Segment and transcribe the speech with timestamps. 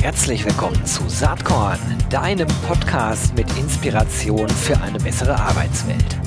[0.00, 6.18] Herzlich willkommen zu Saatkorn, deinem Podcast mit Inspiration für eine bessere Arbeitswelt.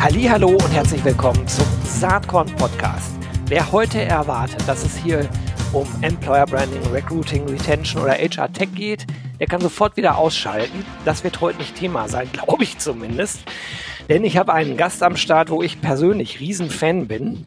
[0.00, 3.12] Hallo und herzlich willkommen zum Saatkorn Podcast.
[3.46, 5.28] Wer heute erwartet, dass es hier
[5.72, 9.06] um Employer Branding, Recruiting, Retention oder HR Tech geht,
[9.40, 10.84] der kann sofort wieder ausschalten.
[11.04, 13.40] Das wird heute nicht Thema sein, glaube ich zumindest.
[14.08, 17.46] Denn ich habe einen Gast am Start, wo ich persönlich Riesenfan bin.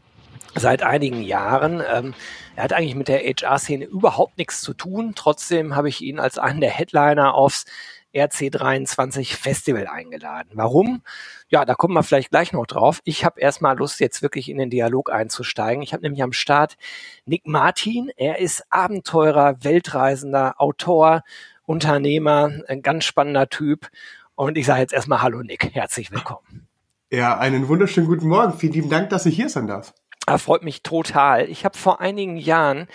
[0.56, 1.82] Seit einigen Jahren.
[1.92, 2.14] Ähm,
[2.56, 5.14] er hat eigentlich mit der HR-Szene überhaupt nichts zu tun.
[5.16, 7.66] Trotzdem habe ich ihn als einen der Headliner aufs
[8.14, 10.52] RC23 Festival eingeladen.
[10.54, 11.02] Warum?
[11.50, 13.02] Ja, da kommen wir vielleicht gleich noch drauf.
[13.04, 15.82] Ich habe erstmal Lust, jetzt wirklich in den Dialog einzusteigen.
[15.82, 16.78] Ich habe nämlich am Start
[17.26, 18.12] Nick Martin.
[18.16, 21.24] Er ist Abenteurer, Weltreisender, Autor,
[21.66, 23.90] Unternehmer, ein ganz spannender Typ.
[24.36, 26.68] Und ich sage jetzt erstmal Hallo Nick, herzlich willkommen.
[27.12, 28.54] Ja, einen wunderschönen guten Morgen.
[28.54, 29.94] Vielen lieben Dank, dass ich hier sein darf.
[30.26, 31.50] Er freut mich total.
[31.50, 32.88] Ich habe vor einigen Jahren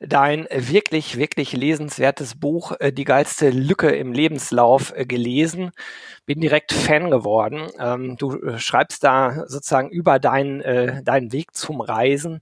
[0.00, 5.70] dein wirklich, wirklich lesenswertes Buch äh, Die geilste Lücke im Lebenslauf äh, gelesen.
[6.26, 7.68] Bin direkt Fan geworden.
[7.78, 12.40] Ähm, du äh, schreibst da sozusagen über deinen, deinen Weg zum Reisen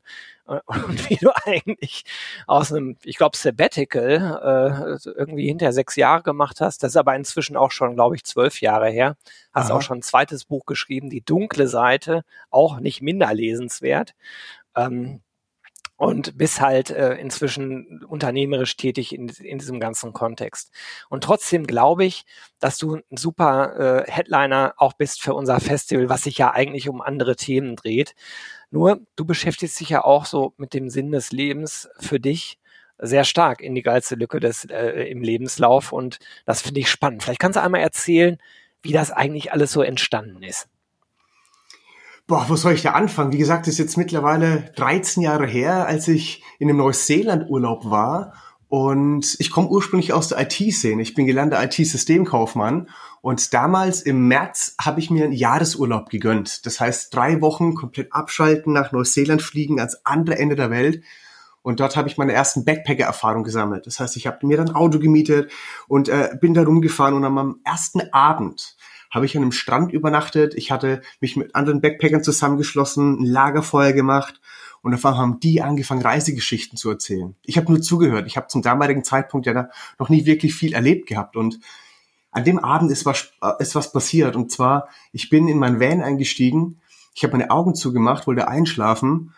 [0.66, 2.04] und wie du eigentlich
[2.46, 6.82] aus einem, ich glaube, Sabbatical äh, irgendwie hinter sechs Jahre gemacht hast.
[6.82, 9.16] Das ist aber inzwischen auch schon, glaube ich, zwölf Jahre her.
[9.52, 9.78] Hast Aha.
[9.78, 14.14] auch schon ein zweites Buch geschrieben, Die dunkle Seite, auch nicht minder lesenswert.
[14.76, 15.20] Ähm,
[16.00, 20.72] und bist halt äh, inzwischen unternehmerisch tätig in, in diesem ganzen Kontext.
[21.10, 22.24] Und trotzdem glaube ich,
[22.58, 26.88] dass du ein super äh, Headliner auch bist für unser Festival, was sich ja eigentlich
[26.88, 28.14] um andere Themen dreht.
[28.70, 32.58] Nur, du beschäftigst dich ja auch so mit dem Sinn des Lebens für dich
[32.98, 37.22] sehr stark in die geilste Lücke des, äh, im Lebenslauf und das finde ich spannend.
[37.22, 38.38] Vielleicht kannst du einmal erzählen,
[38.82, 40.68] wie das eigentlich alles so entstanden ist.
[42.26, 43.32] Boah, wo soll ich da anfangen?
[43.32, 48.34] Wie gesagt, ist jetzt mittlerweile 13 Jahre her, als ich in einem Neuseeland-Urlaub war.
[48.70, 51.02] Und ich komme ursprünglich aus der IT-Szene.
[51.02, 52.88] Ich bin gelernter IT-Systemkaufmann.
[53.20, 56.64] Und damals im März habe ich mir einen Jahresurlaub gegönnt.
[56.66, 61.02] Das heißt, drei Wochen komplett abschalten, nach Neuseeland fliegen, ans andere Ende der Welt.
[61.62, 63.88] Und dort habe ich meine ersten Backpacker-Erfahrung gesammelt.
[63.88, 65.50] Das heißt, ich habe mir dann Auto gemietet
[65.88, 67.14] und äh, bin da rumgefahren.
[67.14, 68.76] Und am ersten Abend
[69.10, 70.54] habe ich an einem Strand übernachtet.
[70.54, 74.40] Ich hatte mich mit anderen Backpackern zusammengeschlossen, ein Lagerfeuer gemacht
[74.82, 77.34] und auf einmal haben die angefangen, Reisegeschichten zu erzählen.
[77.44, 78.26] Ich habe nur zugehört.
[78.26, 79.68] Ich habe zum damaligen Zeitpunkt ja
[79.98, 81.60] noch nie wirklich viel erlebt gehabt und
[82.32, 85.80] an dem Abend ist was, äh, ist was passiert und zwar, ich bin in mein
[85.80, 86.80] Van eingestiegen,
[87.14, 89.34] ich habe meine Augen zugemacht, wollte einschlafen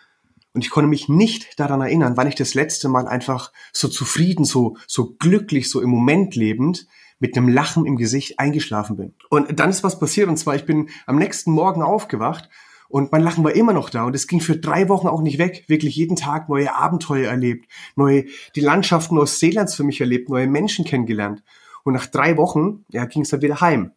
[0.52, 4.44] und ich konnte mich nicht daran erinnern, wann ich das letzte Mal einfach so zufrieden,
[4.44, 6.86] so, so glücklich, so im Moment lebend
[7.18, 9.14] mit einem Lachen im Gesicht eingeschlafen bin.
[9.30, 12.50] Und dann ist was passiert und zwar, ich bin am nächsten Morgen aufgewacht
[12.92, 15.38] und mein Lachen war immer noch da und es ging für drei Wochen auch nicht
[15.38, 15.64] weg.
[15.66, 17.66] Wirklich jeden Tag neue Abenteuer erlebt,
[17.96, 21.42] neue, die Landschaften Neuseelands für mich erlebt, neue Menschen kennengelernt.
[21.84, 23.92] Und nach drei Wochen, ja, ging es dann wieder heim.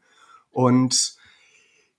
[0.49, 1.17] Und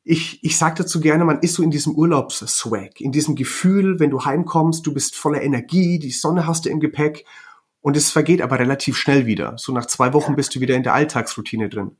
[0.05, 4.09] ich, ich sage dazu gerne, man ist so in diesem Urlaubsswag, in diesem Gefühl, wenn
[4.09, 7.27] du heimkommst, du bist voller Energie, die Sonne hast du im Gepäck
[7.83, 9.53] und es vergeht aber relativ schnell wieder.
[9.59, 11.99] So nach zwei Wochen bist du wieder in der Alltagsroutine drin.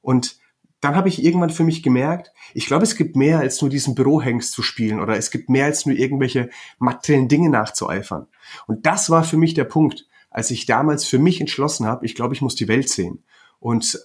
[0.00, 0.36] Und
[0.80, 3.94] dann habe ich irgendwann für mich gemerkt, ich glaube, es gibt mehr als nur diesen
[3.94, 8.26] Bürohengst zu spielen oder es gibt mehr als nur irgendwelche materiellen Dinge nachzueifern.
[8.66, 12.14] Und das war für mich der Punkt, als ich damals für mich entschlossen habe, ich
[12.14, 13.24] glaube, ich muss die Welt sehen.
[13.58, 13.98] Und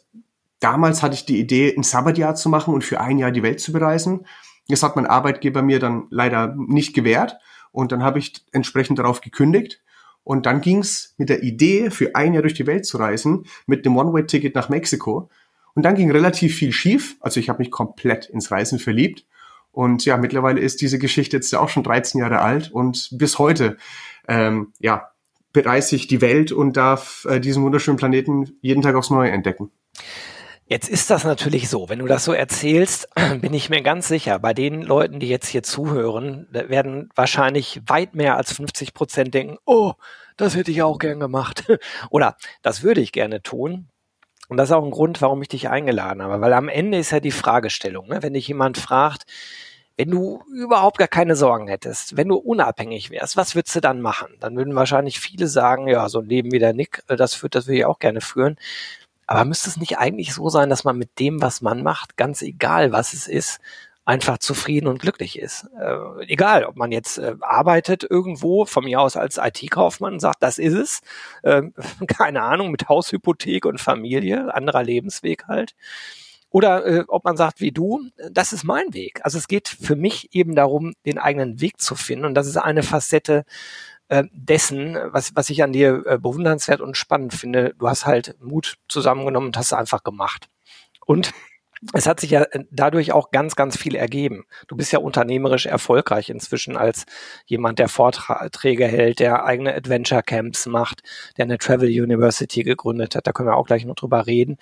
[0.60, 3.60] damals hatte ich die Idee, ein Sabbatjahr zu machen und für ein Jahr die Welt
[3.60, 4.26] zu bereisen.
[4.70, 7.38] Das hat mein Arbeitgeber mir dann leider nicht gewährt
[7.72, 9.82] und dann habe ich entsprechend darauf gekündigt
[10.24, 13.86] und dann ging's mit der Idee, für ein Jahr durch die Welt zu reisen, mit
[13.86, 15.30] dem One-Way-Ticket nach Mexiko.
[15.76, 17.16] Und dann ging relativ viel schief.
[17.20, 19.26] Also ich habe mich komplett ins Reisen verliebt.
[19.72, 23.40] Und ja, mittlerweile ist diese Geschichte jetzt ja auch schon 13 Jahre alt und bis
[23.40, 23.78] heute,
[24.28, 25.12] ähm, ja,
[25.54, 29.72] bereise ich die Welt und darf äh, diesen wunderschönen Planeten jeden Tag aufs Neue entdecken.
[30.66, 33.10] Jetzt ist das natürlich so, wenn du das so erzählst,
[33.42, 38.16] bin ich mir ganz sicher, bei den Leuten, die jetzt hier zuhören, werden wahrscheinlich weit
[38.16, 39.94] mehr als 50 Prozent denken, oh,
[40.38, 41.66] das hätte ich auch gern gemacht.
[42.10, 43.91] Oder das würde ich gerne tun.
[44.52, 47.12] Und das ist auch ein Grund, warum ich dich eingeladen habe, weil am Ende ist
[47.12, 48.22] ja die Fragestellung, ne?
[48.22, 49.24] wenn dich jemand fragt,
[49.96, 54.02] wenn du überhaupt gar keine Sorgen hättest, wenn du unabhängig wärst, was würdest du dann
[54.02, 54.28] machen?
[54.42, 57.56] Dann würden wahrscheinlich viele sagen, ja, so ein Leben wie der Nick, äh, das führt,
[57.56, 58.58] das will ich auch gerne führen.
[59.26, 62.42] Aber müsste es nicht eigentlich so sein, dass man mit dem, was man macht, ganz
[62.42, 63.62] egal was es ist,
[64.06, 65.68] einfach zufrieden und glücklich ist.
[65.80, 70.58] Äh, egal, ob man jetzt äh, arbeitet irgendwo, von mir aus als IT-Kaufmann sagt, das
[70.58, 71.02] ist es.
[71.44, 71.64] Äh,
[72.08, 75.76] keine Ahnung, mit Haushypothek und Familie, anderer Lebensweg halt.
[76.50, 79.22] Oder äh, ob man sagt, wie du, das ist mein Weg.
[79.24, 82.26] Also es geht für mich eben darum, den eigenen Weg zu finden.
[82.26, 83.46] Und das ist eine Facette
[84.10, 87.74] äh, dessen, was, was ich an dir äh, bewundernswert und spannend finde.
[87.80, 90.50] Du hast halt Mut zusammengenommen und hast es einfach gemacht.
[91.06, 91.34] Und
[91.94, 94.46] es hat sich ja äh, dadurch auch ganz, ganz viel ergeben.
[94.68, 97.06] Du bist ja unternehmerisch erfolgreich inzwischen als
[97.46, 101.02] jemand, der Vorträge hält, der eigene Adventure Camps macht,
[101.38, 103.26] der eine Travel University gegründet hat.
[103.26, 104.58] Da können wir auch gleich noch drüber reden.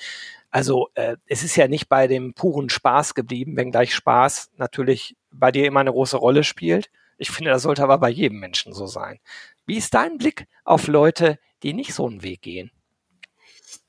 [0.50, 5.52] Also äh, es ist ja nicht bei dem puren Spaß geblieben, wenngleich Spaß natürlich bei
[5.52, 6.90] dir immer eine große Rolle spielt.
[7.18, 9.20] Ich finde, das sollte aber bei jedem Menschen so sein.
[9.66, 12.72] Wie ist dein Blick auf Leute, die nicht so einen Weg gehen?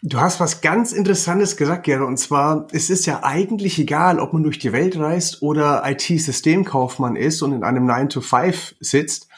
[0.03, 4.33] Du hast was ganz Interessantes gesagt, Gero, und zwar, es ist ja eigentlich egal, ob
[4.33, 9.29] man durch die Welt reist oder IT-Systemkaufmann ist und in einem 9-to-5 sitzt,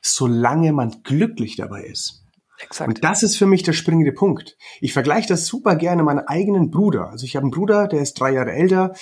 [0.00, 2.24] solange man glücklich dabei ist.
[2.58, 2.88] Exakt.
[2.88, 4.56] Und das ist für mich der springende Punkt.
[4.80, 7.10] Ich vergleiche das super gerne meinen eigenen Bruder.
[7.10, 8.94] Also ich habe einen Bruder, der ist drei Jahre älter,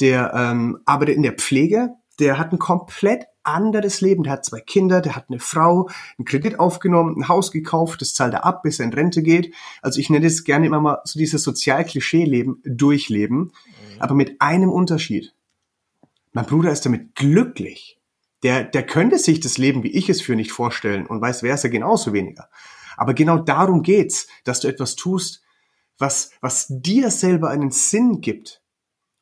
[0.00, 4.22] der ähm, arbeitet in der Pflege, der hat ein komplett anderes Leben.
[4.22, 5.88] Der hat zwei Kinder, der hat eine Frau,
[6.18, 9.54] einen Kredit aufgenommen, ein Haus gekauft, das zahlt er ab, bis er in Rente geht.
[9.82, 13.52] Also ich nenne es gerne immer mal so dieses Sozial-Klischee-Leben durchleben, mhm.
[13.98, 15.34] aber mit einem Unterschied.
[16.32, 17.98] Mein Bruder ist damit glücklich.
[18.42, 21.54] Der, der könnte sich das Leben, wie ich es für nicht vorstellen und weiß, wer
[21.54, 22.50] ist er genauso weniger.
[22.96, 25.42] Aber genau darum geht's, dass du etwas tust,
[25.98, 28.62] was, was dir selber einen Sinn gibt.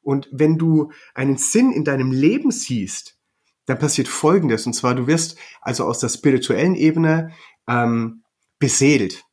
[0.02, 3.16] Und wenn du einen Sinn in deinem Leben siehst,
[3.66, 4.66] dann passiert Folgendes.
[4.66, 7.32] Und zwar, du wirst also aus der spirituellen Ebene
[7.68, 8.24] ähm,
[8.58, 9.24] beseelt.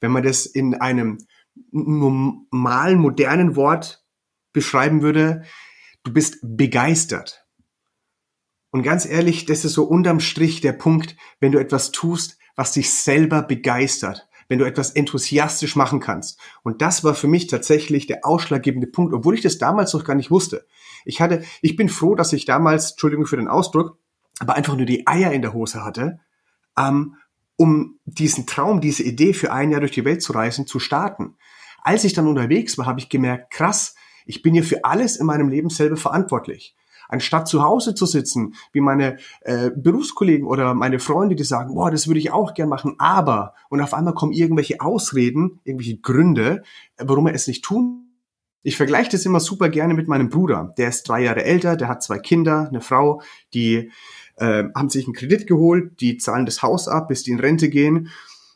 [0.00, 1.18] Wenn man das in einem
[1.72, 4.04] normalen, modernen Wort
[4.52, 5.44] beschreiben würde,
[6.02, 7.46] du bist begeistert.
[8.70, 12.72] Und ganz ehrlich, das ist so unterm Strich der Punkt, wenn du etwas tust, was
[12.72, 16.40] dich selber begeistert, wenn du etwas enthusiastisch machen kannst.
[16.64, 20.16] Und das war für mich tatsächlich der ausschlaggebende Punkt, obwohl ich das damals noch gar
[20.16, 20.66] nicht wusste.
[21.04, 23.96] Ich hatte, ich bin froh, dass ich damals, Entschuldigung für den Ausdruck,
[24.40, 26.18] aber einfach nur die Eier in der Hose hatte,
[26.76, 27.14] ähm,
[27.56, 31.36] um diesen Traum, diese Idee für ein Jahr durch die Welt zu reisen, zu starten.
[31.84, 33.94] Als ich dann unterwegs war, habe ich gemerkt, krass,
[34.26, 36.74] ich bin hier für alles in meinem Leben selber verantwortlich.
[37.10, 41.90] Anstatt zu Hause zu sitzen, wie meine äh, Berufskollegen oder meine Freunde, die sagen, boah,
[41.90, 46.62] das würde ich auch gern machen, aber, und auf einmal kommen irgendwelche Ausreden, irgendwelche Gründe,
[46.96, 48.06] warum er es nicht tun
[48.62, 50.74] ich vergleiche das immer super gerne mit meinem Bruder.
[50.76, 53.22] Der ist drei Jahre älter, der hat zwei Kinder, eine Frau,
[53.54, 53.90] die
[54.36, 57.70] äh, haben sich einen Kredit geholt, die zahlen das Haus ab, bis die in Rente
[57.70, 58.10] gehen.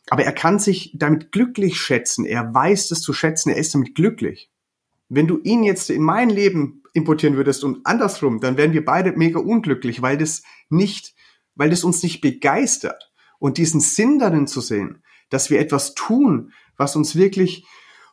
[0.09, 2.25] Aber er kann sich damit glücklich schätzen.
[2.25, 3.49] Er weiß das zu schätzen.
[3.49, 4.51] Er ist damit glücklich.
[5.09, 9.11] Wenn du ihn jetzt in mein Leben importieren würdest und andersrum, dann wären wir beide
[9.11, 11.13] mega unglücklich, weil das nicht,
[11.55, 13.11] weil das uns nicht begeistert.
[13.37, 17.65] Und diesen Sinn darin zu sehen, dass wir etwas tun, was uns wirklich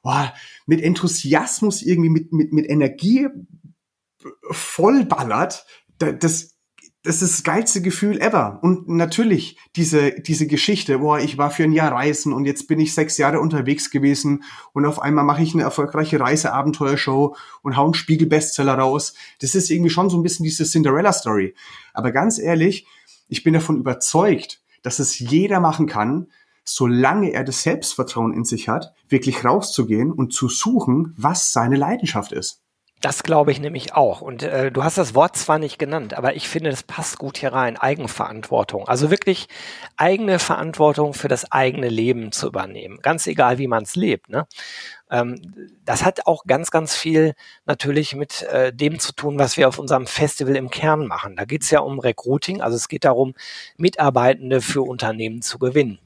[0.03, 0.25] oh,
[0.67, 3.29] mit Enthusiasmus irgendwie, mit, mit, mit Energie
[4.51, 5.65] vollballert,
[5.99, 6.52] das,
[7.05, 8.61] das ist das geilste Gefühl ever.
[8.63, 12.79] Und natürlich diese, diese Geschichte, boah, ich war für ein Jahr reisen und jetzt bin
[12.79, 17.85] ich sechs Jahre unterwegs gewesen und auf einmal mache ich eine erfolgreiche Reiseabenteuershow und hau
[17.85, 19.15] einen Spiegel-Bestseller raus.
[19.41, 21.55] Das ist irgendwie schon so ein bisschen diese Cinderella-Story.
[21.93, 22.87] Aber ganz ehrlich,
[23.29, 26.29] ich bin davon überzeugt, dass es jeder machen kann,
[26.65, 32.31] solange er das Selbstvertrauen in sich hat, wirklich rauszugehen und zu suchen, was seine Leidenschaft
[32.31, 32.63] ist.
[33.03, 34.21] Das glaube ich nämlich auch.
[34.21, 37.37] Und äh, du hast das Wort zwar nicht genannt, aber ich finde, das passt gut
[37.37, 37.77] hier rein.
[37.77, 38.87] Eigenverantwortung.
[38.87, 39.49] Also wirklich
[39.97, 43.01] eigene Verantwortung für das eigene Leben zu übernehmen.
[43.03, 44.29] Ganz egal, wie man es lebt.
[44.29, 44.47] Ne?
[45.11, 45.35] Ähm,
[45.85, 47.35] das hat auch ganz, ganz viel
[47.67, 51.35] natürlich mit äh, dem zu tun, was wir auf unserem Festival im Kern machen.
[51.35, 52.61] Da geht es ja um Recruiting.
[52.61, 53.35] Also es geht darum,
[53.77, 55.99] Mitarbeitende für Unternehmen zu gewinnen.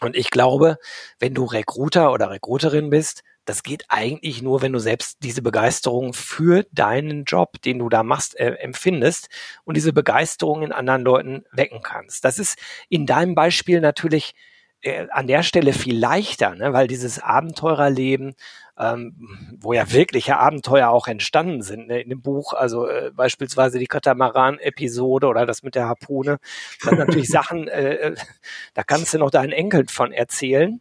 [0.00, 0.78] Und ich glaube,
[1.18, 6.12] wenn du Recruiter oder Recruiterin bist, das geht eigentlich nur, wenn du selbst diese Begeisterung
[6.12, 9.28] für deinen Job, den du da machst, äh, empfindest
[9.64, 12.24] und diese Begeisterung in anderen Leuten wecken kannst.
[12.24, 14.34] Das ist in deinem Beispiel natürlich
[14.82, 16.72] äh, an der Stelle viel leichter, ne?
[16.72, 18.34] weil dieses Abenteurerleben,
[18.78, 22.00] ähm, wo ja wirkliche Abenteuer auch entstanden sind ne?
[22.00, 26.38] in dem Buch, also äh, beispielsweise die Katamaran-Episode oder das mit der Harpune,
[26.80, 28.14] das sind natürlich Sachen, äh, äh,
[28.74, 30.80] da kannst du noch deinen Enkeln von erzählen.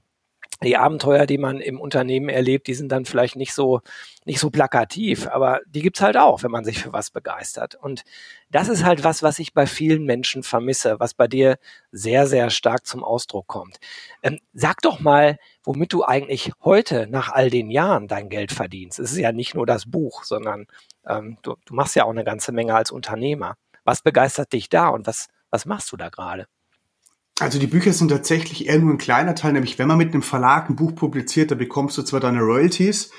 [0.64, 3.80] Die Abenteuer, die man im Unternehmen erlebt, die sind dann vielleicht nicht so,
[4.26, 7.76] nicht so plakativ, aber die gibt's halt auch, wenn man sich für was begeistert.
[7.76, 8.04] Und
[8.52, 11.58] das ist halt was, was ich bei vielen Menschen vermisse, was bei dir
[11.92, 13.80] sehr, sehr stark zum Ausdruck kommt.
[14.22, 19.00] Ähm, sag doch mal, womit du eigentlich heute nach all den Jahren dein Geld verdienst.
[19.00, 20.68] Es ist ja nicht nur das Buch, sondern
[21.08, 23.56] ähm, du, du machst ja auch eine ganze Menge als Unternehmer.
[23.86, 26.48] Was begeistert dich da und was, was machst du da gerade?
[27.40, 30.22] Also die Bücher sind tatsächlich eher nur ein kleiner Teil, nämlich wenn man mit einem
[30.22, 33.12] Verlag ein Buch publiziert, da bekommst du zwar deine Royalties,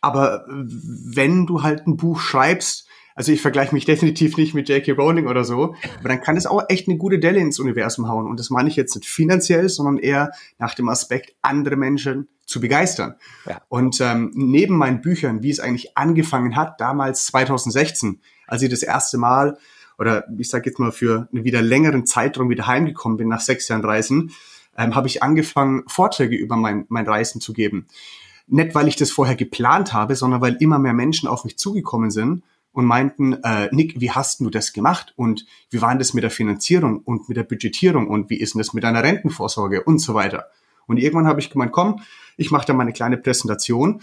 [0.00, 4.92] aber wenn du halt ein Buch schreibst, also ich vergleiche mich definitiv nicht mit J.K.
[4.92, 8.26] Rowling oder so, aber dann kann es auch echt eine gute Delle ins Universum hauen.
[8.26, 12.60] Und das meine ich jetzt nicht finanziell, sondern eher nach dem Aspekt, andere Menschen zu
[12.60, 13.14] begeistern.
[13.46, 13.62] Ja.
[13.68, 18.82] Und ähm, neben meinen Büchern, wie es eigentlich angefangen hat, damals 2016, als ich das
[18.82, 19.58] erste Mal
[19.98, 23.68] oder ich sage jetzt mal für einen wieder längeren Zeitraum wieder heimgekommen bin nach sechs
[23.68, 24.32] Jahren Reisen,
[24.76, 27.86] ähm, habe ich angefangen, Vorträge über mein, mein Reisen zu geben.
[28.46, 32.10] Nicht, weil ich das vorher geplant habe, sondern weil immer mehr Menschen auf mich zugekommen
[32.10, 36.12] sind und meinten, äh, Nick, wie hast du das gemacht und wie war denn das
[36.12, 39.84] mit der Finanzierung und mit der Budgetierung und wie ist denn das mit deiner Rentenvorsorge
[39.84, 40.48] und so weiter.
[40.86, 42.00] Und irgendwann habe ich gemeint, komm,
[42.36, 44.02] ich mache da mal eine kleine Präsentation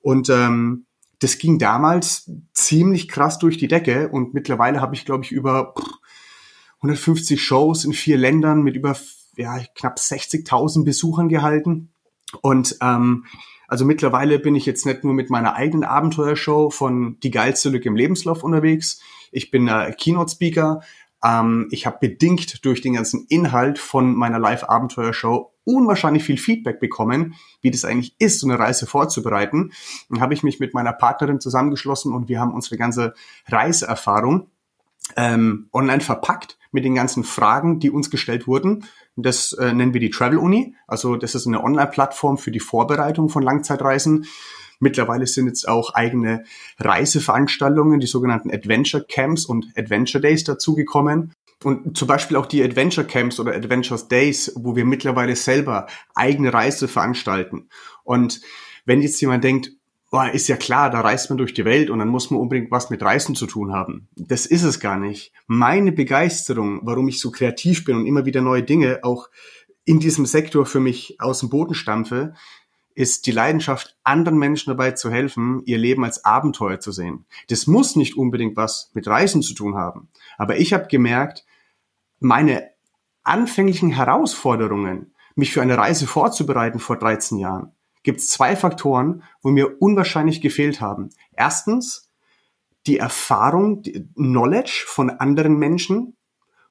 [0.00, 0.86] und ähm,
[1.22, 5.74] das ging damals ziemlich krass durch die Decke und mittlerweile habe ich, glaube ich, über
[6.78, 8.96] 150 Shows in vier Ländern mit über
[9.36, 11.92] ja, knapp 60.000 Besuchern gehalten.
[12.40, 13.26] Und ähm,
[13.68, 17.88] also mittlerweile bin ich jetzt nicht nur mit meiner eigenen Abenteuershow von Die geilste Lücke
[17.88, 19.00] im Lebenslauf unterwegs.
[19.30, 20.82] Ich bin äh, Keynote-Speaker.
[21.24, 27.34] Ähm, ich habe bedingt durch den ganzen Inhalt von meiner Live-Abenteuershow unwahrscheinlich viel Feedback bekommen,
[27.60, 29.72] wie das eigentlich ist, so eine Reise vorzubereiten.
[30.08, 33.14] Dann habe ich mich mit meiner Partnerin zusammengeschlossen und wir haben unsere ganze
[33.46, 34.48] Reiseerfahrung
[35.16, 38.86] ähm, online verpackt mit den ganzen Fragen, die uns gestellt wurden.
[39.16, 40.74] Das äh, nennen wir die Travel Uni.
[40.86, 44.26] Also das ist eine Online-Plattform für die Vorbereitung von Langzeitreisen.
[44.80, 46.44] Mittlerweile sind jetzt auch eigene
[46.78, 51.32] Reiseveranstaltungen, die sogenannten Adventure Camps und Adventure Days dazugekommen.
[51.62, 56.52] Und zum Beispiel auch die Adventure Camps oder Adventures Days, wo wir mittlerweile selber eigene
[56.52, 57.68] Reise veranstalten.
[58.02, 58.40] Und
[58.84, 59.70] wenn jetzt jemand denkt,
[60.12, 62.70] boah, ist ja klar, da reist man durch die Welt und dann muss man unbedingt
[62.70, 64.08] was mit Reisen zu tun haben.
[64.14, 65.32] Das ist es gar nicht.
[65.46, 69.30] Meine Begeisterung, warum ich so kreativ bin und immer wieder neue Dinge auch
[69.86, 72.34] in diesem Sektor für mich aus dem Boden stampfe,
[72.94, 77.24] ist die Leidenschaft, anderen Menschen dabei zu helfen, ihr Leben als Abenteuer zu sehen.
[77.48, 80.10] Das muss nicht unbedingt was mit Reisen zu tun haben.
[80.36, 81.46] Aber ich habe gemerkt,
[82.20, 82.68] meine
[83.22, 89.50] anfänglichen Herausforderungen, mich für eine Reise vorzubereiten vor 13 Jahren, gibt es zwei Faktoren, wo
[89.50, 91.10] mir unwahrscheinlich gefehlt haben.
[91.32, 92.10] Erstens
[92.86, 96.16] die Erfahrung, die Knowledge von anderen Menschen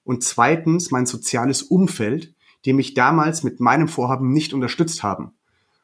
[0.03, 2.35] und zweitens mein soziales Umfeld,
[2.65, 5.33] die mich damals mit meinem Vorhaben nicht unterstützt haben.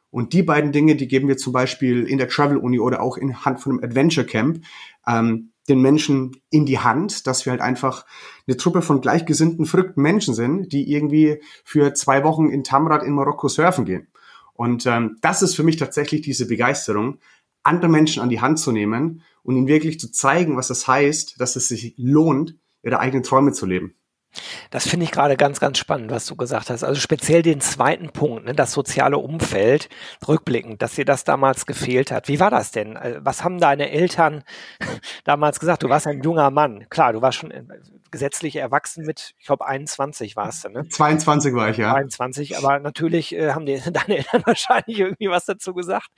[0.09, 3.17] Und die beiden Dinge, die geben wir zum Beispiel in der Travel Uni oder auch
[3.17, 4.63] in Hand von einem Adventure Camp.
[5.05, 8.05] Ähm, den Menschen in die Hand, dass wir halt einfach
[8.47, 13.13] eine Truppe von gleichgesinnten, verrückten Menschen sind, die irgendwie für zwei Wochen in Tamrat in
[13.13, 14.07] Marokko surfen gehen.
[14.57, 17.19] Und ähm, das ist für mich tatsächlich diese Begeisterung,
[17.63, 21.39] andere Menschen an die Hand zu nehmen und ihnen wirklich zu zeigen, was das heißt,
[21.39, 23.95] dass es sich lohnt, ihre eigenen Träume zu leben.
[24.69, 26.83] Das finde ich gerade ganz, ganz spannend, was du gesagt hast.
[26.83, 29.89] Also speziell den zweiten Punkt, ne, das soziale Umfeld,
[30.27, 32.27] rückblickend, dass dir das damals gefehlt hat.
[32.27, 32.95] Wie war das denn?
[32.95, 34.43] Äh, was haben deine Eltern
[35.23, 35.83] damals gesagt?
[35.83, 36.87] Du warst ein junger Mann.
[36.89, 37.63] Klar, du warst schon äh,
[38.11, 40.87] gesetzlich erwachsen mit, ich glaube, 21 warst du, ne?
[40.87, 41.91] 22 war ich, ja.
[41.91, 46.09] 22, aber natürlich äh, haben dir deine Eltern wahrscheinlich irgendwie was dazu gesagt.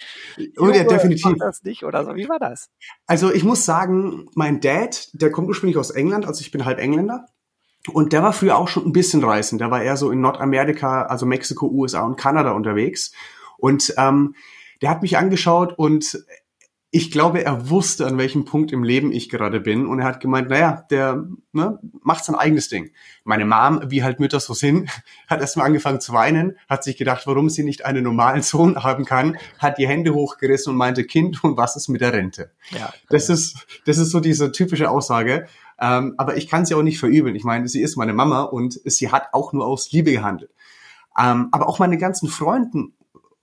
[0.57, 1.35] Oh ja, definitiv.
[1.39, 2.15] Das nicht oder so.
[2.15, 2.69] Wie war das?
[3.07, 6.79] Also ich muss sagen, mein Dad, der kommt ursprünglich aus England, also ich bin halb
[6.79, 7.27] Engländer.
[7.89, 9.61] Und der war früher auch schon ein bisschen reisend.
[9.61, 13.11] Der war eher so in Nordamerika, also Mexiko, USA und Kanada unterwegs.
[13.57, 14.35] Und ähm,
[14.81, 16.23] der hat mich angeschaut und
[16.91, 19.85] ich glaube, er wusste, an welchem Punkt im Leben ich gerade bin.
[19.85, 22.91] Und er hat gemeint, naja, der ne, macht sein eigenes Ding.
[23.23, 24.89] Meine Mom, wie halt Mütter so sind,
[25.27, 29.05] hat erstmal angefangen zu weinen, hat sich gedacht, warum sie nicht einen normalen Sohn haben
[29.05, 32.51] kann, hat die Hände hochgerissen und meinte, Kind, und was ist mit der Rente?
[32.71, 35.45] Ja, das ist, das ist so diese typische Aussage.
[35.81, 37.35] Ähm, aber ich kann sie auch nicht verübeln.
[37.35, 40.51] Ich meine, sie ist meine Mama und sie hat auch nur aus Liebe gehandelt.
[41.17, 42.93] Ähm, aber auch meine ganzen Freunden,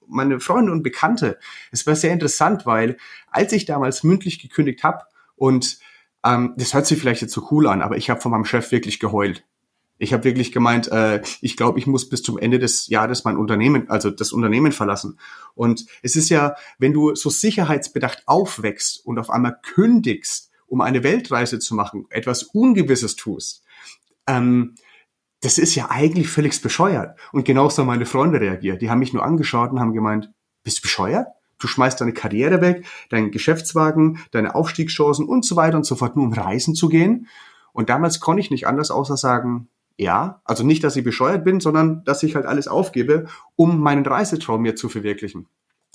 [0.06, 1.38] meine Freunde und Bekannte,
[1.72, 2.96] es war sehr interessant, weil
[3.30, 5.78] als ich damals mündlich gekündigt habe und
[6.24, 8.70] ähm, das hört sich vielleicht jetzt so cool an, aber ich habe von meinem Chef
[8.72, 9.44] wirklich geheult.
[9.98, 13.36] Ich habe wirklich gemeint, äh, ich glaube, ich muss bis zum Ende des Jahres mein
[13.36, 15.18] Unternehmen, also das Unternehmen verlassen.
[15.54, 21.02] Und es ist ja, wenn du so sicherheitsbedacht aufwächst und auf einmal kündigst, um eine
[21.02, 23.64] Weltreise zu machen, etwas Ungewisses tust,
[24.26, 24.74] ähm,
[25.40, 27.18] das ist ja eigentlich völlig bescheuert.
[27.32, 28.82] Und genauso haben meine Freunde reagiert.
[28.82, 30.32] Die haben mich nur angeschaut und haben gemeint,
[30.64, 31.28] bist du bescheuert?
[31.58, 36.16] Du schmeißt deine Karriere weg, deinen Geschäftswagen, deine Aufstiegschancen und so weiter und so fort,
[36.16, 37.28] nur um reisen zu gehen.
[37.72, 39.68] Und damals konnte ich nicht anders außer sagen,
[39.98, 44.04] ja, also nicht, dass ich bescheuert bin, sondern dass ich halt alles aufgebe, um meinen
[44.04, 45.48] Reisetraum mir zu verwirklichen.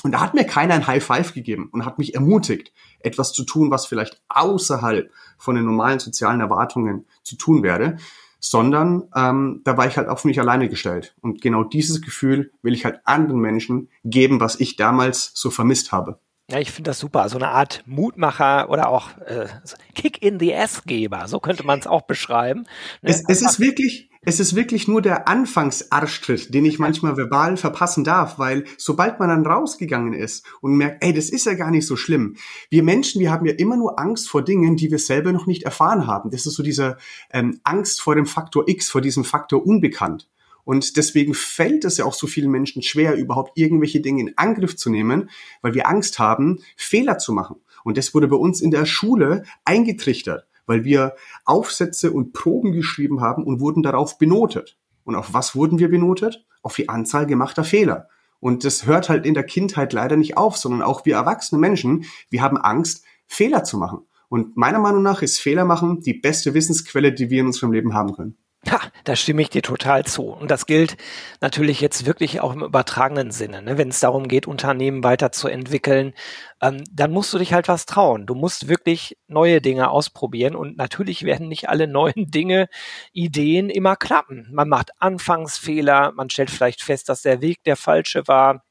[0.04, 3.44] Und da hat mir keiner ein High Five gegeben und hat mich ermutigt, etwas zu
[3.44, 7.98] tun, was vielleicht außerhalb von den normalen sozialen Erwartungen zu tun wäre,
[8.40, 11.16] sondern ähm, da war ich halt auf mich alleine gestellt.
[11.22, 15.92] Und genau dieses Gefühl will ich halt anderen Menschen geben, was ich damals so vermisst
[15.92, 16.20] habe.
[16.50, 17.30] Ja, ich finde das super.
[17.30, 19.48] So eine Art Mutmacher oder auch äh,
[19.96, 22.66] Kick in the Ass-Geber, so könnte man es auch beschreiben.
[23.02, 23.12] Ne?
[23.12, 28.04] Es, es ist wirklich, es ist wirklich nur der Anfangsarschtritt, den ich manchmal verbal verpassen
[28.04, 31.88] darf, weil sobald man dann rausgegangen ist und merkt, ey, das ist ja gar nicht
[31.88, 32.36] so schlimm.
[32.70, 35.64] Wir Menschen, wir haben ja immer nur Angst vor Dingen, die wir selber noch nicht
[35.64, 36.30] erfahren haben.
[36.30, 36.98] Das ist so diese
[37.32, 40.30] ähm, Angst vor dem Faktor X, vor diesem Faktor Unbekannt.
[40.66, 44.76] Und deswegen fällt es ja auch so vielen Menschen schwer, überhaupt irgendwelche Dinge in Angriff
[44.76, 45.32] zu nehmen,
[45.64, 47.56] weil wir Angst haben, Fehler zu machen.
[47.84, 51.16] Und das wurde bei uns in der Schule eingetrichtert weil wir
[51.46, 54.78] Aufsätze und Proben geschrieben haben und wurden darauf benotet.
[55.04, 56.46] Und auf was wurden wir benotet?
[56.62, 58.08] Auf die Anzahl gemachter Fehler.
[58.40, 62.06] Und das hört halt in der Kindheit leider nicht auf, sondern auch wir erwachsene Menschen,
[62.30, 64.02] wir haben Angst, Fehler zu machen.
[64.30, 67.94] Und meiner Meinung nach ist Fehler machen die beste Wissensquelle, die wir in unserem Leben
[67.94, 68.38] haben können.
[68.70, 70.26] Ha, da stimme ich dir total zu.
[70.26, 70.96] Und das gilt
[71.42, 73.64] natürlich jetzt wirklich auch im übertragenen Sinne.
[73.64, 73.80] Ne?
[73.80, 76.14] Wenn es darum geht, Unternehmen weiterzuentwickeln,
[76.62, 78.28] ähm, dann musst du dich halt was trauen.
[78.28, 80.56] Du musst wirklich neue Dinge ausprobieren.
[80.56, 82.68] Und natürlich werden nicht alle neuen Dinge,
[83.14, 84.48] Ideen immer klappen.
[84.52, 88.64] Man macht Anfangsfehler, man stellt vielleicht fest, dass der Weg der falsche war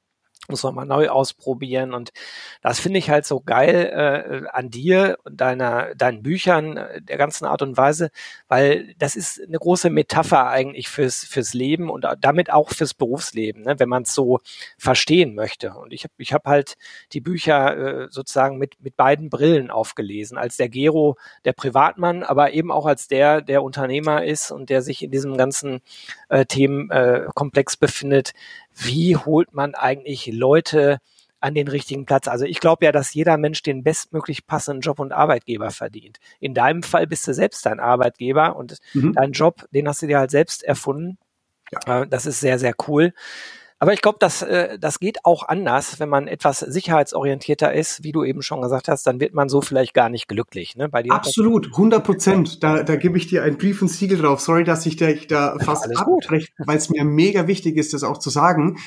[0.51, 1.95] muss man mal neu ausprobieren.
[1.95, 2.11] Und
[2.63, 7.17] das finde ich halt so geil äh, an dir und deiner, deinen Büchern, äh, der
[7.17, 8.11] ganzen Art und Weise,
[8.49, 13.63] weil das ist eine große Metapher eigentlich fürs, fürs Leben und damit auch fürs Berufsleben,
[13.63, 14.41] ne, wenn man es so
[14.79, 15.75] verstehen möchte.
[15.75, 16.77] Und ich habe ich hab halt
[17.13, 22.53] die Bücher äh, sozusagen mit, mit beiden Brillen aufgelesen, als der Gero, der Privatmann, aber
[22.53, 25.81] eben auch als der, der Unternehmer ist und der sich in diesem ganzen
[26.29, 28.33] äh, Themenkomplex befindet,
[28.85, 30.99] wie holt man eigentlich Leute
[31.41, 32.29] an den richtigen Platz.
[32.29, 36.19] Also ich glaube ja, dass jeder Mensch den bestmöglich passenden Job und Arbeitgeber verdient.
[36.39, 39.15] In deinem Fall bist du selbst dein Arbeitgeber und mhm.
[39.15, 41.19] dein Job, den hast du dir halt selbst erfunden.
[41.87, 42.03] Ja.
[42.03, 43.15] Äh, das ist sehr, sehr cool.
[43.83, 48.13] Aber ich glaube, dass äh, das geht auch anders, wenn man etwas sicherheitsorientierter ist, wie
[48.13, 50.77] du eben schon gesagt hast, dann wird man so vielleicht gar nicht glücklich.
[50.77, 50.91] Ne?
[50.91, 52.63] Bei dir Absolut, 100 Prozent.
[52.63, 54.41] Da, da gebe ich dir einen Brief und Siegel drauf.
[54.41, 58.19] Sorry, dass ich da, da fast abbreche, weil es mir mega wichtig ist, das auch
[58.19, 58.79] zu sagen.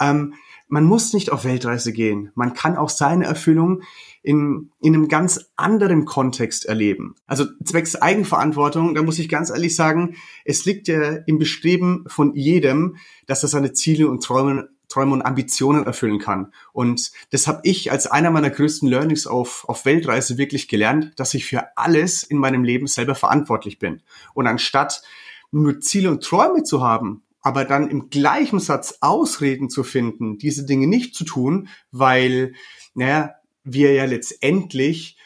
[0.00, 0.32] Ähm,
[0.70, 2.30] man muss nicht auf Weltreise gehen.
[2.34, 3.82] Man kann auch seine Erfüllung
[4.22, 7.16] in, in einem ganz anderen Kontext erleben.
[7.26, 12.34] Also zwecks Eigenverantwortung, da muss ich ganz ehrlich sagen, es liegt ja im Bestreben von
[12.34, 16.52] jedem, dass er seine Ziele und Träume, Träume und Ambitionen erfüllen kann.
[16.72, 21.34] Und das habe ich als einer meiner größten Learnings auf, auf Weltreise wirklich gelernt, dass
[21.34, 24.02] ich für alles in meinem Leben selber verantwortlich bin.
[24.34, 25.02] Und anstatt
[25.50, 30.64] nur Ziele und Träume zu haben aber dann im gleichen Satz Ausreden zu finden, diese
[30.64, 32.54] Dinge nicht zu tun, weil,
[32.94, 35.16] naja, wir ja letztendlich,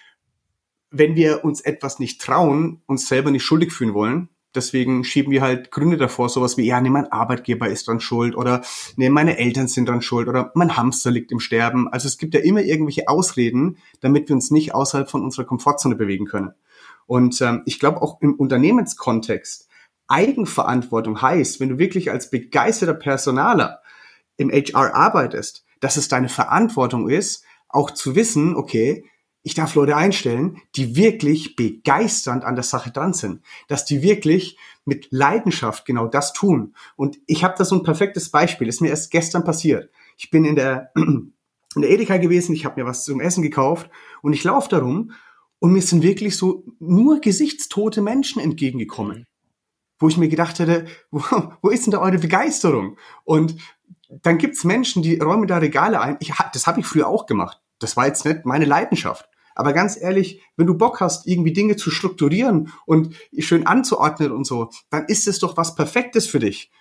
[0.91, 4.29] wenn wir uns etwas nicht trauen, uns selber nicht schuldig fühlen wollen.
[4.55, 8.37] Deswegen schieben wir halt Gründe davor, sowas wie, ja, nee, mein Arbeitgeber ist dran schuld
[8.37, 8.63] oder
[8.95, 11.89] nee, meine Eltern sind dran schuld oder mein Hamster liegt im Sterben.
[11.89, 15.97] Also es gibt ja immer irgendwelche Ausreden, damit wir uns nicht außerhalb von unserer Komfortzone
[15.97, 16.53] bewegen können.
[17.07, 19.69] Und ähm, ich glaube auch im Unternehmenskontext,
[20.09, 23.81] Eigenverantwortung heißt, wenn du wirklich als begeisterter Personaler
[24.37, 29.05] im HR arbeitest, dass es deine Verantwortung ist, auch zu wissen, okay,
[29.43, 34.59] ich darf Leute einstellen, die wirklich begeisternd an der Sache dran sind, dass die wirklich
[34.87, 36.75] mit Leidenschaft genau das tun.
[36.97, 39.91] Und ich habe da so ein perfektes Beispiel, ist mir erst gestern passiert.
[40.17, 41.33] Ich bin in der in
[41.83, 43.91] der Edeka gewesen, ich habe mir was zum Essen gekauft
[44.23, 45.11] und ich laufe darum
[45.59, 49.27] und mir sind wirklich so nur gesichtstote Menschen entgegengekommen
[49.99, 51.23] wo ich mir gedacht hätte, wo,
[51.63, 52.97] wo ist denn da eure Begeisterung?
[53.25, 53.57] Und
[54.09, 56.17] dann gibt's Menschen, die räumen da Regale ein.
[56.21, 57.61] Ich, das habe ich früher auch gemacht.
[57.79, 59.29] Das war jetzt nicht meine Leidenschaft.
[59.55, 64.47] Aber ganz ehrlich, wenn du Bock hast, irgendwie Dinge zu strukturieren und schön anzuordnen und
[64.47, 66.73] so, dann ist es doch was Perfektes für dich.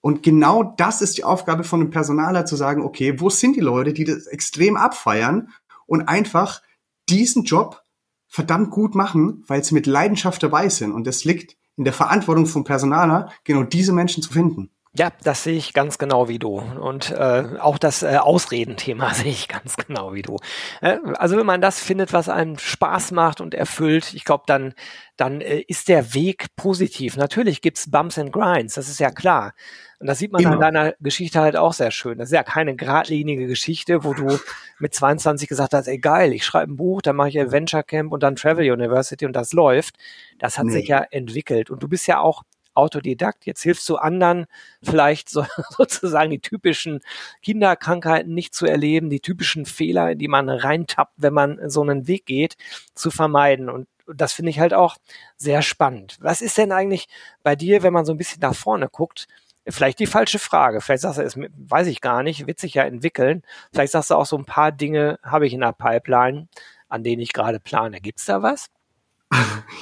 [0.00, 3.60] Und genau das ist die Aufgabe von einem Personaler zu sagen, okay, wo sind die
[3.60, 5.50] Leute, die das extrem abfeiern
[5.86, 6.62] und einfach
[7.08, 7.82] diesen Job
[8.28, 10.92] verdammt gut machen, weil sie mit Leidenschaft dabei sind.
[10.92, 14.70] Und das liegt in der Verantwortung vom Personaler, genau diese Menschen zu finden.
[14.98, 16.58] Ja, das sehe ich ganz genau wie du.
[16.58, 20.38] Und äh, auch das äh, Ausredenthema sehe ich ganz genau wie du.
[20.80, 24.74] Äh, also wenn man das findet, was einem Spaß macht und erfüllt, ich glaube, dann,
[25.16, 27.16] dann äh, ist der Weg positiv.
[27.16, 29.54] Natürlich gibt's Bumps and Grinds, das ist ja klar.
[30.00, 30.54] Und das sieht man Immer.
[30.54, 32.18] an deiner Geschichte halt auch sehr schön.
[32.18, 34.40] Das ist ja keine geradlinige Geschichte, wo du
[34.80, 38.12] mit 22 gesagt hast, ey geil, ich schreibe ein Buch, dann mache ich Adventure Camp
[38.12, 39.96] und dann Travel University und das läuft.
[40.40, 40.72] Das hat nee.
[40.72, 41.70] sich ja entwickelt.
[41.70, 42.42] Und du bist ja auch
[42.78, 43.44] Autodidakt.
[43.44, 44.46] Jetzt hilfst du anderen
[44.82, 45.44] vielleicht so,
[45.76, 47.00] sozusagen die typischen
[47.42, 52.06] Kinderkrankheiten nicht zu erleben, die typischen Fehler, in die man reintappt, wenn man so einen
[52.06, 52.56] Weg geht,
[52.94, 53.68] zu vermeiden.
[53.68, 54.96] Und das finde ich halt auch
[55.36, 56.16] sehr spannend.
[56.20, 57.08] Was ist denn eigentlich
[57.42, 59.26] bei dir, wenn man so ein bisschen nach vorne guckt?
[59.66, 60.80] Vielleicht die falsche Frage.
[60.80, 63.42] Vielleicht sagst du, es weiß ich gar nicht, wird sich ja entwickeln.
[63.72, 66.48] Vielleicht sagst du auch so ein paar Dinge habe ich in der Pipeline,
[66.88, 68.00] an denen ich gerade plane.
[68.00, 68.70] Gibt's da was?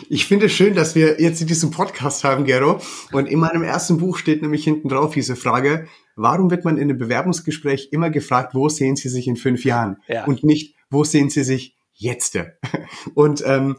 [0.08, 2.80] Ich finde es schön, dass wir jetzt in diesem Podcast haben, Gero.
[3.12, 6.84] Und in meinem ersten Buch steht nämlich hinten drauf diese Frage, warum wird man in
[6.84, 9.98] einem Bewerbungsgespräch immer gefragt, wo sehen Sie sich in fünf Jahren?
[10.08, 10.24] Ja.
[10.24, 12.38] Und nicht, wo sehen Sie sich jetzt?
[13.14, 13.76] Und ähm,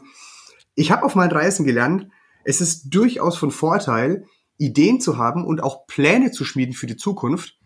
[0.74, 2.08] ich habe auf meinen Reisen gelernt,
[2.44, 4.24] es ist durchaus von Vorteil,
[4.58, 7.58] Ideen zu haben und auch Pläne zu schmieden für die Zukunft,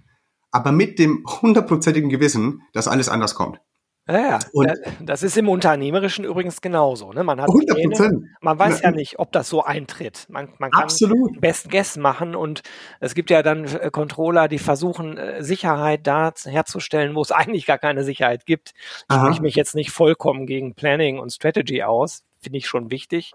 [0.51, 3.61] aber mit dem hundertprozentigen Gewissen, dass alles anders kommt.
[4.09, 4.75] Ja, ja.
[5.01, 7.13] das ist im Unternehmerischen übrigens genauso.
[7.13, 7.23] Ne?
[7.23, 10.27] Man hat 100 Pläne, man weiß ja nicht, ob das so eintritt.
[10.29, 11.41] Man, man kann Absolut.
[11.41, 12.63] Best Guess machen und
[12.99, 17.65] es gibt ja dann äh, Controller, die versuchen, äh, Sicherheit da herzustellen, wo es eigentlich
[17.65, 18.75] gar keine Sicherheit gibt.
[19.09, 23.33] Ich spreche mich jetzt nicht vollkommen gegen Planning und Strategy aus, finde ich schon wichtig.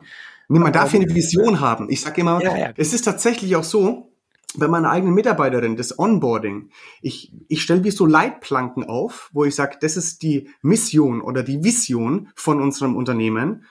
[0.49, 1.89] Nee, man darf hier eine Vision haben.
[1.89, 2.73] Ich sage immer, ja, ja.
[2.75, 4.11] es ist tatsächlich auch so,
[4.55, 6.69] bei meiner eigenen Mitarbeiterin, das Onboarding,
[7.01, 11.43] ich, ich stelle wie so Leitplanken auf, wo ich sage, das ist die Mission oder
[11.43, 13.65] die Vision von unserem Unternehmen.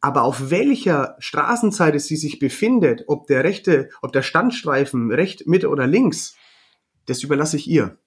[0.00, 5.68] Aber auf welcher Straßenseite sie sich befindet, ob der rechte, ob der Standstreifen recht, Mitte
[5.68, 6.34] oder links,
[7.06, 7.98] das überlasse ich ihr.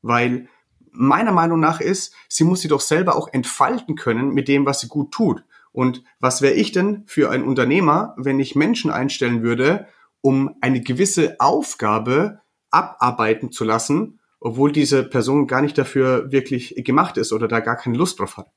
[0.00, 0.48] Weil
[0.90, 4.80] meiner Meinung nach ist, sie muss sie doch selber auch entfalten können mit dem, was
[4.80, 5.44] sie gut tut.
[5.72, 9.86] Und was wäre ich denn für ein Unternehmer, wenn ich Menschen einstellen würde,
[10.20, 17.16] um eine gewisse Aufgabe abarbeiten zu lassen, obwohl diese Person gar nicht dafür wirklich gemacht
[17.16, 18.50] ist oder da gar keine Lust drauf hat.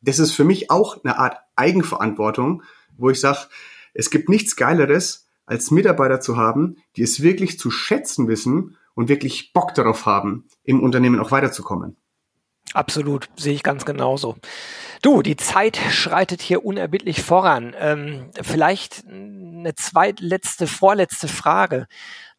[0.00, 2.62] Das ist für mich auch eine Art Eigenverantwortung,
[2.96, 3.48] wo ich sage,
[3.94, 9.08] es gibt nichts Geileres, als Mitarbeiter zu haben, die es wirklich zu schätzen wissen und
[9.08, 11.96] wirklich Bock darauf haben, im Unternehmen auch weiterzukommen.
[12.74, 14.36] Absolut, sehe ich ganz genauso.
[15.00, 17.74] Du, die Zeit schreitet hier unerbittlich voran.
[17.78, 21.86] Ähm, vielleicht eine zweitletzte, vorletzte Frage.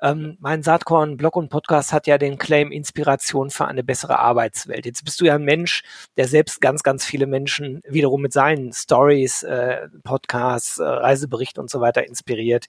[0.02, 4.86] Ähm, mein Saatkorn Blog und Podcast hat ja den Claim Inspiration für eine bessere Arbeitswelt.
[4.86, 5.84] Jetzt bist du ja ein Mensch,
[6.18, 11.70] der selbst ganz, ganz viele Menschen wiederum mit seinen Stories, äh, Podcasts, äh, Reiseberichten und
[11.70, 12.68] so weiter inspiriert.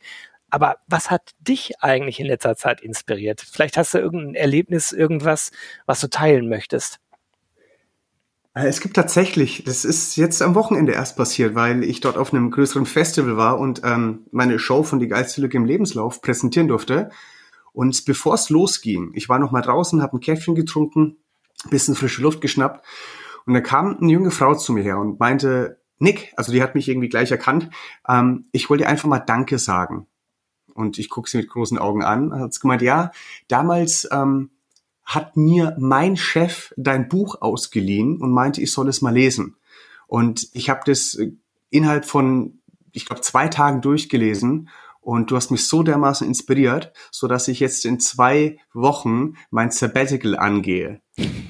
[0.50, 3.40] Aber was hat dich eigentlich in letzter Zeit inspiriert?
[3.40, 5.50] Vielleicht hast du irgendein Erlebnis, irgendwas,
[5.86, 6.99] was du teilen möchtest.
[8.54, 12.32] Äh, es gibt tatsächlich, das ist jetzt am Wochenende erst passiert, weil ich dort auf
[12.32, 16.68] einem größeren Festival war und ähm, meine Show von Die geilste Lücke im Lebenslauf präsentieren
[16.68, 17.10] durfte.
[17.72, 21.18] Und bevor es losging, ich war noch mal draußen, habe ein Käffchen getrunken,
[21.70, 22.84] bisschen frische Luft geschnappt
[23.46, 26.74] und da kam eine junge Frau zu mir her und meinte, Nick, also die hat
[26.74, 27.70] mich irgendwie gleich erkannt,
[28.08, 30.06] ähm, ich wollte einfach mal Danke sagen.
[30.74, 33.10] Und ich gucke sie mit großen Augen an, hat gemeint, ja,
[33.48, 34.50] damals ähm,
[35.10, 39.56] hat mir mein Chef dein Buch ausgeliehen und meinte, ich soll es mal lesen.
[40.06, 41.32] Und ich habe das äh,
[41.68, 42.60] innerhalb von,
[42.92, 44.68] ich glaube, zwei Tagen durchgelesen
[45.00, 49.72] und du hast mich so dermaßen inspiriert, so dass ich jetzt in zwei Wochen mein
[49.72, 51.00] Sabbatical angehe.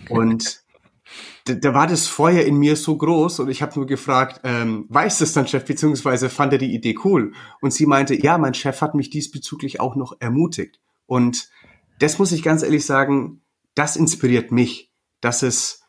[0.09, 0.65] Und
[1.45, 5.19] da, war das Feuer in mir so groß und ich habe nur gefragt, ähm, weiß
[5.19, 7.35] das dein Chef, beziehungsweise fand er die Idee cool?
[7.61, 10.81] Und sie meinte, ja, mein Chef hat mich diesbezüglich auch noch ermutigt.
[11.05, 11.51] Und
[11.99, 13.43] das muss ich ganz ehrlich sagen,
[13.75, 15.83] das inspiriert mich, dass es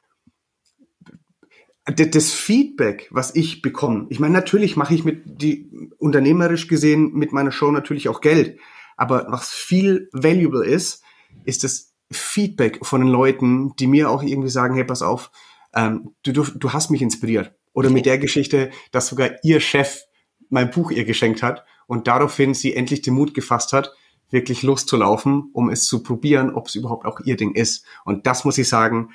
[1.85, 4.05] das Feedback, was ich bekomme.
[4.09, 8.59] Ich meine, natürlich mache ich mit die unternehmerisch gesehen mit meiner Show natürlich auch Geld,
[8.97, 11.03] aber was viel valuable ist,
[11.43, 15.31] ist das Feedback von den Leuten, die mir auch irgendwie sagen, hey, pass auf,
[15.73, 17.55] ähm, du, du, du hast mich inspiriert.
[17.73, 20.01] Oder mit der Geschichte, dass sogar ihr Chef
[20.49, 23.93] mein Buch ihr geschenkt hat und daraufhin sie endlich den Mut gefasst hat,
[24.31, 27.85] wirklich loszulaufen, um es zu probieren, ob es überhaupt auch ihr Ding ist.
[28.05, 29.11] Und das muss ich sagen,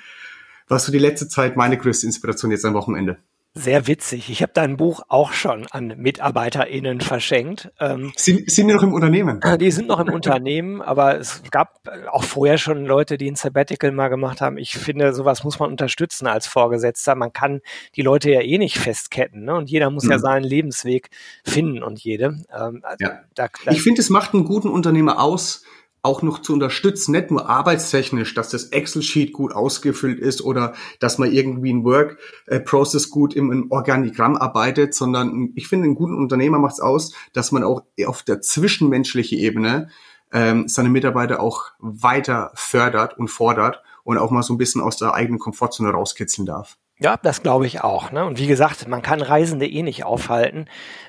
[0.67, 3.17] war so die letzte Zeit meine größte Inspiration jetzt am Wochenende.
[3.53, 4.29] Sehr witzig.
[4.29, 7.71] Ich habe dein Buch auch schon an MitarbeiterInnen verschenkt.
[7.79, 9.41] Ähm, sind, sind die noch im Unternehmen?
[9.59, 11.79] Die sind noch im Unternehmen, aber es gab
[12.11, 14.57] auch vorher schon Leute, die ein Sabbatical mal gemacht haben.
[14.57, 17.15] Ich finde, sowas muss man unterstützen als Vorgesetzter.
[17.15, 17.61] Man kann
[17.95, 19.55] die Leute ja eh nicht festketten, ne?
[19.55, 20.11] Und jeder muss mhm.
[20.11, 21.09] ja seinen Lebensweg
[21.43, 22.43] finden und jede.
[22.55, 23.21] Ähm, ja.
[23.33, 25.63] da, da, ich finde, es macht einen guten Unternehmer aus,
[26.01, 31.17] auch noch zu unterstützen, nicht nur arbeitstechnisch, dass das Excel-Sheet gut ausgefüllt ist oder dass
[31.17, 36.73] man irgendwie ein Work-Process gut im, Organigramm arbeitet, sondern ich finde, ein guter Unternehmer macht
[36.73, 39.89] es aus, dass man auch auf der zwischenmenschlichen Ebene
[40.31, 44.97] ähm, seine Mitarbeiter auch weiter fördert und fordert und auch mal so ein bisschen aus
[44.97, 46.77] der eigenen Komfortzone rauskitzeln darf.
[46.99, 48.11] Ja, das glaube ich auch.
[48.11, 48.25] Ne?
[48.25, 50.65] Und wie gesagt, man kann Reisende eh nicht aufhalten.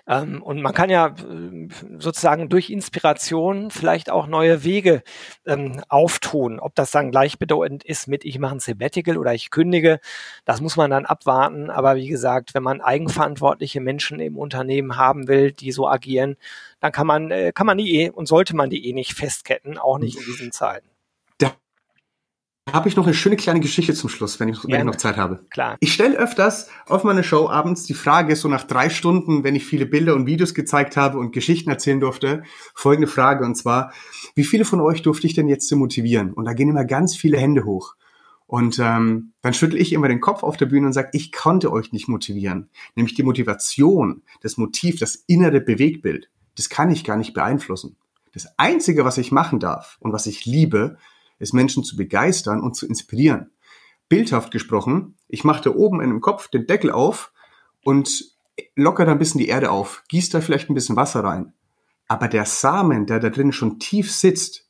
[0.07, 5.03] Ähm, und man kann ja äh, sozusagen durch Inspiration vielleicht auch neue Wege
[5.47, 6.61] ähm, auftun.
[6.61, 9.99] Ob das dann gleichbedeutend ist mit ich mache ein Sabbatical oder ich kündige,
[10.45, 11.71] das muss man dann abwarten.
[11.71, 16.37] Aber wie gesagt, wenn man eigenverantwortliche Menschen im Unternehmen haben will, die so agieren,
[16.81, 19.79] dann kann man, äh, kann man die eh und sollte man die eh nicht festketten,
[19.79, 20.89] auch nicht in diesen Zeiten
[22.73, 25.17] habe ich noch eine schöne kleine Geschichte zum Schluss, wenn ich, wenn ich noch Zeit
[25.17, 25.45] habe.
[25.51, 25.77] Klar.
[25.81, 29.67] Ich stelle öfters auf meine Show abends die Frage, so nach drei Stunden, wenn ich
[29.67, 32.43] viele Bilder und Videos gezeigt habe und Geschichten erzählen durfte,
[32.75, 33.93] folgende Frage und zwar,
[34.35, 36.33] wie viele von euch durfte ich denn jetzt motivieren?
[36.33, 37.95] Und da gehen immer ganz viele Hände hoch.
[38.47, 41.71] Und ähm, dann schüttel ich immer den Kopf auf der Bühne und sage, ich konnte
[41.71, 42.71] euch nicht motivieren.
[42.95, 47.97] Nämlich die Motivation, das Motiv, das innere Bewegbild, das kann ich gar nicht beeinflussen.
[48.33, 50.97] Das Einzige, was ich machen darf und was ich liebe,
[51.39, 53.51] ist Menschen zu begeistern und zu inspirieren.
[54.09, 57.33] Bildhaft gesprochen, ich mache da oben in dem Kopf den Deckel auf
[57.85, 58.37] und
[58.75, 61.53] locker da ein bisschen die Erde auf, gieße da vielleicht ein bisschen Wasser rein.
[62.07, 64.69] Aber der Samen, der da drin schon tief sitzt,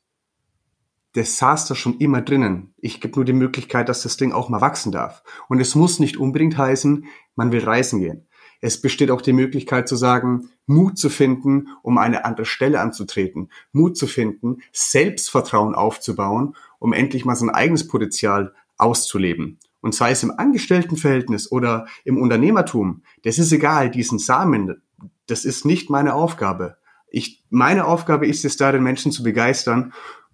[1.15, 2.73] der saß da schon immer drinnen.
[2.77, 5.23] Ich gebe nur die Möglichkeit, dass das Ding auch mal wachsen darf.
[5.47, 7.05] Und es muss nicht unbedingt heißen,
[7.35, 8.27] man will reisen gehen.
[8.61, 13.49] Es besteht auch die Möglichkeit zu sagen, Mut zu finden, um eine andere Stelle anzutreten,
[13.71, 19.59] Mut zu finden, Selbstvertrauen aufzubauen, um endlich mal sein eigenes Potenzial auszuleben.
[19.81, 24.81] Und sei es im Angestelltenverhältnis oder im Unternehmertum, das ist egal, diesen Samen,
[25.25, 26.77] das ist nicht meine Aufgabe.
[27.09, 29.93] Ich, meine Aufgabe ist es da, den Menschen zu begeistern,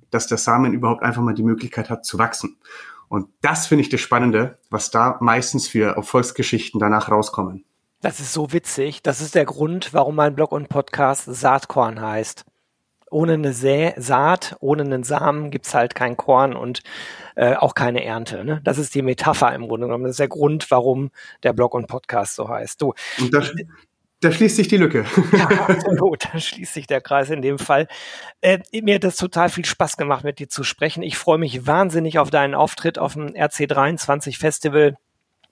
[0.09, 2.57] dass der Samen überhaupt einfach mal die Möglichkeit hat zu wachsen.
[3.07, 7.65] Und das finde ich das Spannende, was da meistens für Erfolgsgeschichten danach rauskommen.
[8.05, 9.01] Das ist so witzig.
[9.01, 12.45] Das ist der Grund, warum mein Blog und Podcast Saatkorn heißt.
[13.09, 16.83] Ohne eine Sä Saat, ohne einen Samen gibt's halt kein Korn und
[17.35, 18.45] äh, auch keine Ernte.
[18.45, 18.61] Ne?
[18.63, 20.03] Das ist die Metapher im Grunde genommen.
[20.03, 21.09] Das ist der Grund, warum
[21.41, 22.79] der Blog und Podcast so heißt.
[22.79, 23.41] Du, und da,
[24.19, 25.07] da schließt sich die Lücke.
[25.31, 26.25] ja, absolut.
[26.31, 27.87] Da schließt sich der Kreis in dem Fall.
[28.41, 31.01] Äh, mir hat das total viel Spaß gemacht, mit dir zu sprechen.
[31.01, 34.95] Ich freue mich wahnsinnig auf deinen Auftritt auf dem RC23 Festival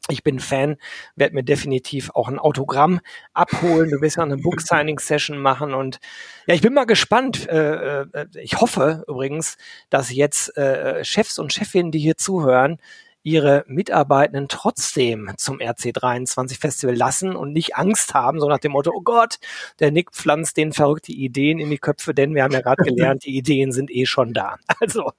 [0.09, 0.75] ich bin Fan,
[1.15, 2.99] werde mir definitiv auch ein Autogramm
[3.33, 3.89] abholen.
[3.89, 5.99] Du wirst ja eine Book Signing Session machen und
[6.45, 7.47] ja, ich bin mal gespannt.
[7.47, 9.57] Äh, äh, ich hoffe übrigens,
[9.89, 12.79] dass jetzt äh, Chefs und Chefinnen, die hier zuhören,
[13.23, 18.91] ihre Mitarbeitenden trotzdem zum RC23 Festival lassen und nicht Angst haben, so nach dem Motto,
[18.93, 19.37] oh Gott,
[19.79, 23.23] der Nick pflanzt den verrückte Ideen in die Köpfe, denn wir haben ja gerade gelernt,
[23.23, 24.57] die Ideen sind eh schon da.
[24.81, 25.13] Also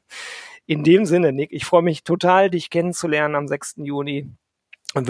[0.66, 3.77] in dem Sinne, Nick, ich freue mich total, dich kennenzulernen am 6.
[3.79, 4.31] Juni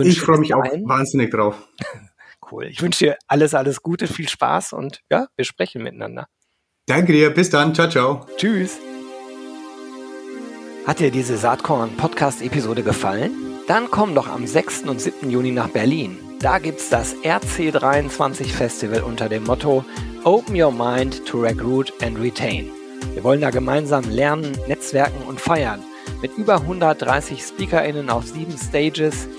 [0.02, 1.56] ich freue mich auch wahnsinnig drauf.
[2.50, 2.66] Cool.
[2.66, 6.26] Ich wünsche dir alles, alles Gute, viel Spaß und ja, wir sprechen miteinander.
[6.86, 7.30] Danke dir.
[7.30, 7.74] Bis dann.
[7.74, 8.26] Ciao, ciao.
[8.36, 8.78] Tschüss.
[10.86, 13.32] Hat dir diese Saatkorn-Podcast-Episode gefallen?
[13.66, 14.82] Dann komm doch am 6.
[14.82, 15.30] und 7.
[15.30, 16.18] Juni nach Berlin.
[16.40, 19.82] Da gibt's das RC23 Festival unter dem Motto
[20.24, 22.70] Open Your Mind to Recruit and Retain.
[23.14, 25.82] Wir wollen da gemeinsam lernen, netzwerken und feiern.
[26.20, 29.26] Mit über 130 SpeakerInnen auf sieben Stages–